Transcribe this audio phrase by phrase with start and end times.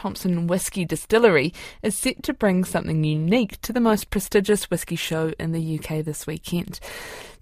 [0.00, 1.52] Thomson Whisky Distillery
[1.82, 6.02] is set to bring something unique to the most prestigious whisky show in the UK
[6.02, 6.80] this weekend.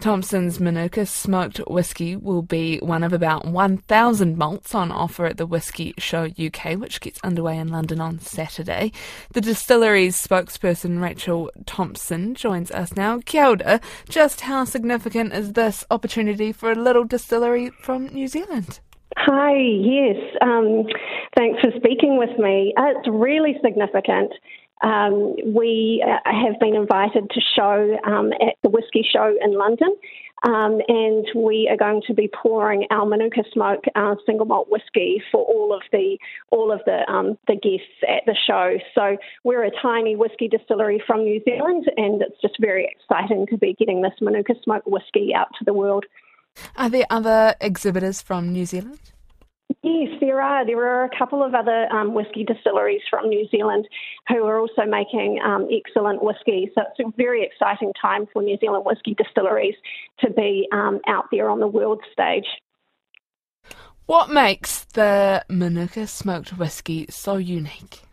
[0.01, 5.47] Thomson's Manuka smoked whisky will be one of about 1,000 malts on offer at the
[5.47, 8.91] Whisky Show UK, which gets underway in London on Saturday.
[9.35, 13.21] The distillery's spokesperson Rachel Thomson joins us now.
[13.25, 13.81] Kia ora.
[14.09, 18.81] Just how significant is this opportunity for a little distillery from New Zealand?
[19.21, 20.17] Hi, yes.
[20.41, 20.85] Um,
[21.37, 22.73] thanks for speaking with me.
[22.77, 24.33] Uh, it's really significant.
[24.83, 29.97] Um, we uh, have been invited to show um, at the Whisky Show in London,
[30.45, 35.21] um, and we are going to be pouring our Manuka Smoke uh, single malt whisky
[35.33, 36.17] for all of the
[36.53, 38.77] all of the um, the guests at the show.
[38.95, 43.59] So we're a tiny whisky distillery from New Zealand, and it's just very exciting to
[43.59, 46.05] be getting this Manuka Smoke whisky out to the world.
[46.77, 49.01] Are there other exhibitors from New Zealand?
[49.83, 50.67] Yes, there are.
[50.67, 53.87] There are a couple of other um, whisky distilleries from New Zealand
[54.29, 56.71] who are also making um, excellent whisky.
[56.75, 59.75] So it's a very exciting time for New Zealand whisky distilleries
[60.21, 62.47] to be um, out there on the world stage.
[64.07, 68.08] What makes the Manuka smoked whisky so unique?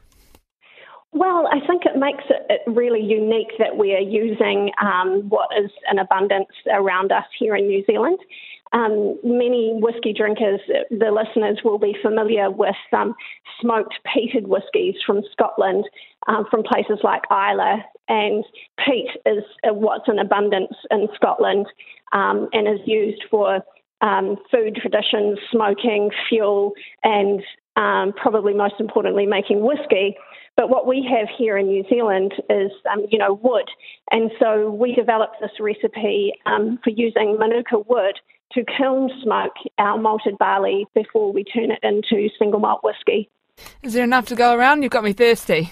[1.15, 5.71] Well, I think it makes it really unique that we are using um, what is
[5.89, 8.19] in abundance around us here in New Zealand.
[8.73, 13.15] Um, many whisky drinkers, the listeners will be familiar with um,
[13.61, 15.85] smoked peated whiskies from Scotland,
[16.27, 17.81] um, from places like Islay.
[18.09, 18.43] And
[18.85, 21.65] peat is uh, what's in abundance in Scotland
[22.11, 23.61] um, and is used for
[24.01, 27.41] um, food traditions, smoking, fuel, and
[28.17, 30.17] probably most importantly, making whiskey.
[30.57, 33.69] But what we have here in New Zealand is, um, you know, wood.
[34.11, 38.19] And so we developed this recipe um, for using Manuka wood
[38.53, 43.29] to kiln smoke our malted barley before we turn it into single malt whiskey.
[43.83, 44.83] Is there enough to go around?
[44.83, 45.71] You've got me thirsty.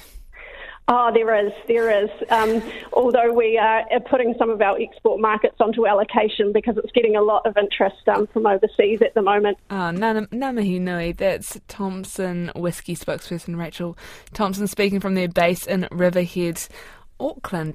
[0.89, 2.09] Oh, there is, there is.
[2.29, 7.15] Um, although we are putting some of our export markets onto allocation because it's getting
[7.15, 9.57] a lot of interest um, from overseas at the moment.
[9.69, 13.97] Ah, Nana, Namahi Nui, that's Thomson Whisky spokesperson Rachel
[14.33, 16.67] Thomson speaking from their base in Riverhead.
[17.19, 17.71] Auckland.